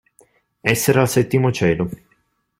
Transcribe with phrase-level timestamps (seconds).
[0.61, 1.87] Essere al settimo cielo.